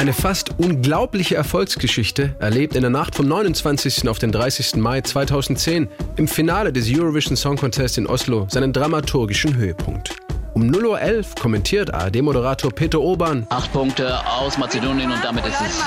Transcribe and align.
Eine 0.00 0.14
fast 0.14 0.58
unglaubliche 0.58 1.34
Erfolgsgeschichte 1.34 2.34
erlebt 2.38 2.74
in 2.74 2.80
der 2.80 2.90
Nacht 2.90 3.14
vom 3.14 3.28
29. 3.28 4.08
auf 4.08 4.18
den 4.18 4.32
30. 4.32 4.76
Mai 4.76 5.02
2010 5.02 5.88
im 6.16 6.26
Finale 6.26 6.72
des 6.72 6.88
Eurovision 6.90 7.36
Song 7.36 7.56
Contest 7.56 7.98
in 7.98 8.06
Oslo 8.06 8.46
seinen 8.48 8.72
dramaturgischen 8.72 9.56
Höhepunkt. 9.56 10.16
Um 10.54 10.62
0.11 10.70 11.18
Uhr 11.18 11.24
kommentiert 11.38 11.92
ARD-Moderator 11.92 12.72
Peter 12.72 12.98
Urban. 12.98 13.46
Acht 13.50 13.70
Punkte 13.74 14.26
aus 14.26 14.56
Mazedonien 14.56 15.12
und 15.12 15.22
damit 15.22 15.44
ist 15.44 15.60
es 15.60 15.82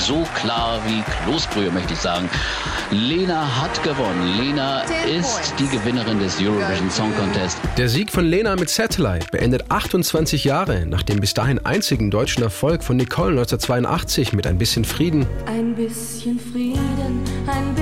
so 0.00 0.26
klar 0.34 0.80
wie 0.86 1.02
Kloßbrühe, 1.24 1.70
möchte 1.70 1.92
ich 1.92 1.98
sagen. 2.00 2.28
Lena 2.90 3.60
hat 3.60 3.82
gewonnen. 3.82 4.36
Lena 4.38 4.82
ist 5.06 5.54
die 5.58 5.68
Gewinnerin 5.68 6.18
des 6.18 6.40
Eurovision 6.40 6.90
Song 6.90 7.14
Contest. 7.16 7.58
Der 7.76 7.88
Sieg 7.88 8.10
von 8.10 8.24
Lena 8.24 8.56
mit 8.56 8.70
Satellite 8.70 9.26
beendet 9.30 9.70
28 9.70 10.44
Jahre 10.44 10.86
nach 10.86 11.02
dem 11.02 11.20
bis 11.20 11.34
dahin 11.34 11.64
einzigen 11.64 12.10
deutschen 12.10 12.42
Erfolg 12.42 12.82
von 12.82 12.96
Nicole 12.96 13.32
1982 13.32 14.32
mit 14.32 14.46
ein 14.46 14.58
bisschen 14.58 14.84
Frieden. 14.84 15.26
Ein 15.46 15.74
bisschen 15.74 16.40
Frieden, 16.40 17.22
ein 17.46 17.74
bisschen 17.74 17.79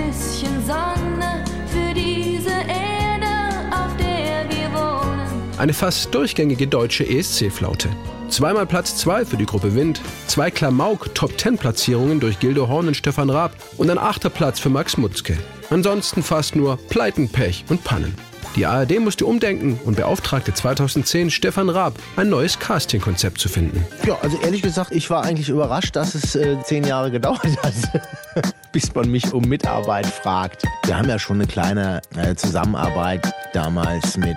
Eine 5.59 5.73
fast 5.73 6.15
durchgängige 6.15 6.69
deutsche 6.69 7.05
ESC-Flaute. 7.05 7.89
Zweimal 8.29 8.65
Platz 8.65 8.97
2 8.99 9.25
für 9.25 9.37
die 9.37 9.45
Gruppe 9.45 9.75
Wind, 9.75 10.01
zwei 10.29 10.53
Klamauk 10.53 11.13
Top 11.17 11.37
10 11.37 11.59
Platzierungen 11.59 12.21
durch 12.21 12.39
Gildo 12.39 12.69
Horn 12.69 12.87
und 12.87 12.95
Stefan 12.95 13.29
Raab 13.29 13.57
und 13.77 13.91
ein 13.91 13.99
achter 13.99 14.31
Platz 14.31 14.61
für 14.61 14.69
Max 14.69 14.97
Mutzke. 14.97 15.37
Ansonsten 15.69 16.23
fast 16.23 16.55
nur 16.55 16.77
Pleiten, 16.89 17.29
Pech 17.29 17.65
und 17.71 17.83
Pannen. 17.83 18.15
Die 18.55 18.67
ARD 18.67 19.01
musste 19.01 19.27
umdenken 19.27 19.81
und 19.85 19.97
beauftragte 19.97 20.55
2010 20.55 21.31
Stefan 21.31 21.69
Raab, 21.69 21.95
ein 22.17 22.29
neues 22.29 22.61
Casting-Konzept 22.61 23.39
zu 23.41 23.49
finden. 23.49 23.85
Ja, 24.07 24.17
also 24.23 24.39
ehrlich 24.41 24.63
gesagt, 24.63 24.93
ich 24.93 25.11
war 25.11 25.25
eigentlich 25.25 25.49
überrascht, 25.49 25.97
dass 25.97 26.15
es 26.15 26.37
äh, 26.37 26.57
zehn 26.63 26.85
Jahre 26.85 27.11
gedauert 27.11 27.41
hat, 27.63 28.53
bis 28.73 28.95
man 28.95 29.11
mich 29.11 29.33
um 29.33 29.43
Mitarbeit 29.43 30.07
fragt. 30.07 30.63
Wir 30.85 30.97
haben 30.97 31.09
ja 31.09 31.19
schon 31.19 31.39
eine 31.39 31.47
kleine 31.49 32.01
äh, 32.17 32.37
Zusammenarbeit 32.37 33.33
damals 33.53 34.17
mit 34.17 34.37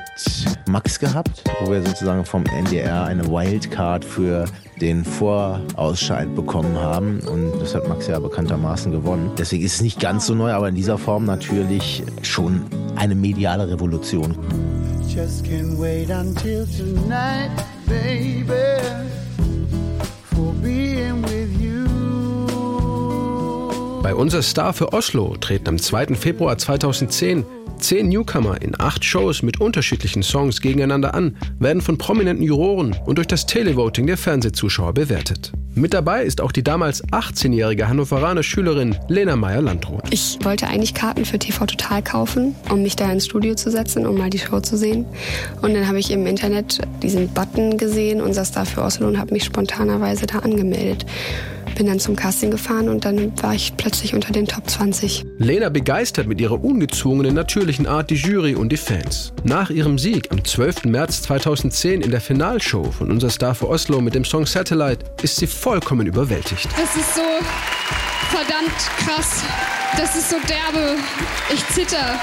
Max 0.68 1.00
gehabt, 1.00 1.44
wo 1.62 1.72
wir 1.72 1.82
sozusagen 1.84 2.26
vom 2.26 2.46
NDR 2.46 3.06
eine 3.06 3.28
Wildcard 3.28 4.06
für 4.06 4.46
den 4.80 5.06
Vorausscheid 5.06 6.34
bekommen 6.36 6.76
haben. 6.78 7.20
Und 7.22 7.60
das 7.60 7.76
hat 7.76 7.88
Max 7.88 8.08
ja 8.08 8.20
bekanntermaßen 8.20 8.92
gewonnen. 8.92 9.32
Deswegen 9.38 9.64
ist 9.64 9.76
es 9.76 9.82
nicht 9.82 10.00
ganz 10.00 10.26
so 10.26 10.36
neu, 10.36 10.52
aber 10.52 10.70
in 10.70 10.76
dieser 10.76 10.98
Form 10.98 11.26
natürlich 11.26 12.04
schon 12.22 12.62
eine 12.96 13.16
mediale 13.16 13.70
Revolution. 13.70 14.36
Just 15.08 15.44
can't 15.44 15.78
wait 15.78 16.10
until 16.10 16.66
tonight, 16.68 17.52
baby, 17.86 18.46
for 20.34 20.54
being 20.62 21.22
with. 21.24 21.41
Bei 24.02 24.16
Unser 24.16 24.42
Star 24.42 24.74
für 24.74 24.94
Oslo 24.94 25.38
treten 25.40 25.68
am 25.70 25.78
2. 25.78 26.16
Februar 26.16 26.58
2010 26.58 27.46
zehn 27.78 28.10
Newcomer 28.10 28.60
in 28.62 28.80
acht 28.80 29.06
Shows 29.06 29.44
mit 29.44 29.62
unterschiedlichen 29.62 30.24
Songs 30.24 30.62
gegeneinander 30.62 31.14
an, 31.14 31.36
werden 31.60 31.82
von 31.82 32.00
prominenten 32.00 32.44
Juroren 32.44 32.96
und 33.06 33.18
durch 33.18 33.28
das 33.28 33.46
Televoting 33.46 34.08
der 34.08 34.18
Fernsehzuschauer 34.18 34.94
bewertet. 34.94 35.52
Mit 35.74 35.94
dabei 35.94 36.24
ist 36.24 36.42
auch 36.42 36.52
die 36.52 36.64
damals 36.64 37.04
18-jährige 37.10 37.88
Hannoveraner 37.88 38.44
Schülerin 38.44 38.96
Lena 39.08 39.36
Meyer-Landroth. 39.36 40.04
Ich 40.12 40.38
wollte 40.44 40.68
eigentlich 40.68 40.94
Karten 40.94 41.24
für 41.24 41.40
TV 41.40 41.66
Total 41.66 42.02
kaufen, 42.02 42.56
um 42.70 42.82
mich 42.82 42.96
da 42.96 43.12
ins 43.12 43.26
Studio 43.26 43.56
zu 43.56 43.72
setzen, 43.72 44.06
um 44.06 44.18
mal 44.18 44.30
die 44.30 44.40
Show 44.40 44.60
zu 44.60 44.78
sehen. 44.78 45.06
Und 45.62 45.74
dann 45.74 45.88
habe 45.88 46.00
ich 46.00 46.12
im 46.12 46.26
Internet 46.26 46.80
diesen 47.02 47.30
Button 47.30 47.78
gesehen, 47.78 48.20
unser 48.20 48.46
Star 48.46 48.66
für 48.66 48.82
Oslo, 48.82 49.08
und 49.08 49.18
habe 49.18 49.34
mich 49.34 49.44
spontanerweise 49.44 50.26
da 50.26 50.40
angemeldet. 50.40 51.06
Bin 51.82 51.88
dann 51.88 52.00
zum 52.00 52.16
Casting 52.16 52.52
gefahren 52.52 52.90
und 52.90 53.06
dann 53.06 53.34
war 53.42 53.56
ich 53.56 53.76
plötzlich 53.76 54.14
unter 54.14 54.32
den 54.32 54.46
Top 54.46 54.70
20. 54.70 55.24
Lena 55.40 55.70
begeistert 55.70 56.28
mit 56.28 56.40
ihrer 56.40 56.64
ungezwungenen, 56.64 57.34
natürlichen 57.34 57.88
Art 57.88 58.12
die 58.12 58.18
Jury 58.18 58.54
und 58.54 58.70
die 58.70 58.78
Fans. 58.78 59.34
Nach 59.44 59.72
ihrem 59.72 59.98
Sieg 59.98 60.32
am 60.32 60.46
12. 60.46 60.86
März 60.86 61.24
2010 61.24 62.02
in 62.02 62.12
der 62.12 62.22
Finalshow 62.22 62.84
von 62.92 63.10
Unser 63.10 63.32
Star 63.32 63.56
für 63.56 63.68
Oslo 63.68 64.00
mit 64.00 64.14
dem 64.14 64.24
Song 64.24 64.46
Satellite 64.46 65.04
ist 65.24 65.38
sie 65.38 65.48
vollkommen 65.48 66.06
überwältigt. 66.06 66.70
Das 66.78 66.96
ist 66.96 67.16
so 67.16 67.22
verdammt 68.30 68.78
krass. 69.00 69.42
Das 69.98 70.16
ist 70.16 70.30
so 70.30 70.36
derbe. 70.48 70.98
Ich 71.52 71.68
zitter. 71.70 72.14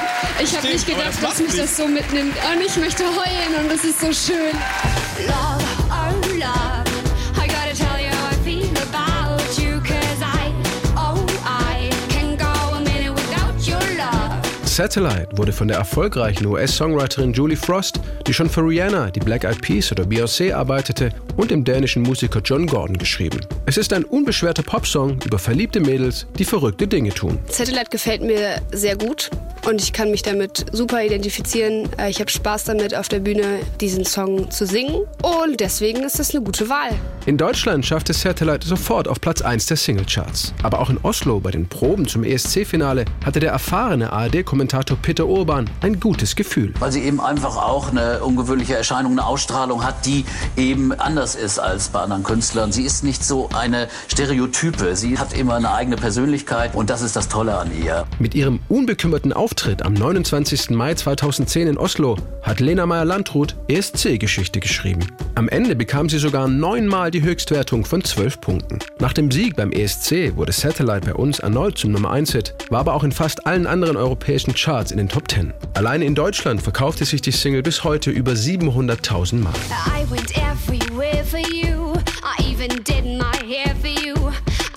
Ich 0.40 0.56
habe 0.56 0.68
nicht 0.68 0.86
gedacht, 0.86 1.20
dass 1.20 1.40
mich 1.40 1.56
das 1.56 1.76
so 1.76 1.88
mitnimmt. 1.88 2.36
Und 2.36 2.64
ich 2.64 2.76
möchte 2.76 3.02
heulen 3.02 3.64
und 3.64 3.72
es 3.72 3.82
ist 3.82 4.00
so 4.00 4.12
schön. 4.12 4.54
Love, 5.26 5.64
oh 5.90 6.34
love, 6.36 6.67
Satellite 14.78 15.36
wurde 15.36 15.52
von 15.52 15.66
der 15.66 15.78
erfolgreichen 15.78 16.46
US-Songwriterin 16.46 17.32
Julie 17.32 17.56
Frost, 17.56 17.98
die 18.28 18.32
schon 18.32 18.48
für 18.48 18.60
Rihanna, 18.60 19.10
die 19.10 19.18
Black 19.18 19.42
Eyed 19.42 19.60
Peas 19.60 19.90
oder 19.90 20.04
Beyoncé 20.04 20.54
arbeitete, 20.54 21.10
und 21.36 21.50
dem 21.50 21.64
dänischen 21.64 22.04
Musiker 22.04 22.40
John 22.44 22.64
Gordon 22.64 22.96
geschrieben. 22.96 23.40
Es 23.66 23.76
ist 23.76 23.92
ein 23.92 24.04
unbeschwerter 24.04 24.62
Popsong 24.62 25.18
über 25.24 25.40
verliebte 25.40 25.80
Mädels, 25.80 26.28
die 26.38 26.44
verrückte 26.44 26.86
Dinge 26.86 27.10
tun. 27.10 27.40
Satellite 27.48 27.90
gefällt 27.90 28.22
mir 28.22 28.62
sehr 28.70 28.96
gut 28.96 29.30
und 29.68 29.82
ich 29.82 29.92
kann 29.92 30.10
mich 30.10 30.22
damit 30.22 30.64
super 30.72 31.02
identifizieren. 31.04 31.88
Äh, 31.98 32.08
Ich 32.08 32.20
habe 32.20 32.30
Spaß 32.30 32.64
damit, 32.64 32.96
auf 32.96 33.08
der 33.08 33.20
Bühne 33.20 33.60
diesen 33.80 34.04
Song 34.06 34.50
zu 34.50 34.64
singen 34.66 35.02
und 35.22 35.60
deswegen 35.60 36.02
ist 36.04 36.18
das 36.18 36.34
eine 36.34 36.42
gute 36.42 36.70
Wahl. 36.70 36.90
In 37.26 37.36
Deutschland 37.36 37.84
schaffte 37.84 38.14
Satellite 38.14 38.66
sofort 38.66 39.06
auf 39.08 39.20
Platz 39.20 39.42
1 39.42 39.66
der 39.66 39.76
Singlecharts. 39.76 40.54
Aber 40.62 40.80
auch 40.80 40.88
in 40.88 40.98
Oslo 41.02 41.38
bei 41.40 41.50
den 41.50 41.68
Proben 41.68 42.08
zum 42.08 42.24
ESC-Finale 42.24 43.04
hatte 43.24 43.40
der 43.40 43.52
erfahrene 43.52 44.10
ARD-Kommentator 44.10 44.96
Peter 44.96 45.26
Urban 45.26 45.68
ein 45.82 46.00
gutes 46.00 46.34
Gefühl. 46.34 46.72
Weil 46.78 46.90
sie 46.92 47.02
eben 47.02 47.20
einfach 47.20 47.56
auch 47.58 47.90
eine 47.90 48.24
ungewöhnliche 48.24 48.74
Erscheinung, 48.74 49.12
eine 49.12 49.26
Ausstrahlung 49.26 49.84
hat, 49.84 50.06
die 50.06 50.24
eben 50.56 50.92
anders 50.92 51.34
ist 51.34 51.58
als 51.58 51.90
bei 51.90 52.00
anderen 52.00 52.22
Künstlern. 52.22 52.72
Sie 52.72 52.84
ist 52.84 53.04
nicht 53.04 53.22
so 53.22 53.50
eine 53.52 53.88
Stereotype. 54.08 54.96
Sie 54.96 55.18
hat 55.18 55.34
immer 55.34 55.56
eine 55.56 55.72
eigene 55.72 55.96
Persönlichkeit 55.96 56.74
und 56.74 56.88
das 56.88 57.02
ist 57.02 57.16
das 57.16 57.28
Tolle 57.28 57.58
an 57.58 57.70
ihr. 57.78 58.06
Mit 58.18 58.34
ihrem 58.34 58.60
unbekümmerten 58.70 59.34
Auftritt 59.34 59.57
am 59.82 59.92
29. 59.92 60.70
Mai 60.70 60.94
2010 60.94 61.66
in 61.66 61.78
Oslo 61.78 62.16
hat 62.42 62.60
Lena 62.60 62.86
Meyer-Landrut 62.86 63.56
ESC-Geschichte 63.66 64.60
geschrieben. 64.60 65.04
Am 65.34 65.48
Ende 65.48 65.74
bekam 65.74 66.08
sie 66.08 66.18
sogar 66.18 66.46
neunmal 66.46 67.10
die 67.10 67.22
Höchstwertung 67.22 67.84
von 67.84 68.04
12 68.04 68.40
Punkten. 68.40 68.78
Nach 69.00 69.12
dem 69.12 69.32
Sieg 69.32 69.56
beim 69.56 69.72
ESC 69.72 70.36
wurde 70.36 70.52
Satellite 70.52 71.06
bei 71.06 71.14
uns 71.14 71.40
erneut 71.40 71.76
zum 71.76 71.90
Nummer 71.90 72.12
1-Hit, 72.12 72.54
war 72.70 72.80
aber 72.80 72.94
auch 72.94 73.02
in 73.02 73.10
fast 73.10 73.46
allen 73.46 73.66
anderen 73.66 73.96
europäischen 73.96 74.54
Charts 74.54 74.92
in 74.92 74.98
den 74.98 75.08
Top 75.08 75.28
10. 75.28 75.52
Alleine 75.74 76.04
in 76.04 76.14
Deutschland 76.14 76.62
verkaufte 76.62 77.04
sich 77.04 77.20
die 77.20 77.32
Single 77.32 77.62
bis 77.62 77.82
heute 77.82 78.10
über 78.10 78.32
700.000 78.32 79.42
Mal. 79.42 79.52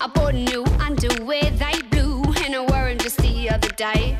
I 0.04 0.08
bought 0.08 0.34
new 0.34 0.64
underwear, 0.84 1.48
they 1.60 1.80
blue, 1.92 2.24
and 2.44 2.56
I 2.56 2.66
wore 2.68 2.88
'em 2.88 2.98
just 2.98 3.22
the 3.22 3.48
other 3.50 3.68
day. 3.76 4.11